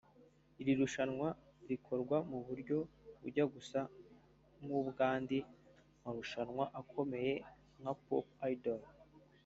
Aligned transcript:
Iri 0.61 0.73
rushanwa 0.79 1.27
rikorwa 1.69 2.17
mu 2.31 2.39
buryo 2.47 2.77
bujya 3.21 3.45
gusa 3.53 3.79
nk’ubw’andi 4.63 5.39
marushanwa 6.03 6.63
akomeye 6.81 7.33
nka 7.81 7.93
Pop 8.05 8.25
Idol 8.53 8.81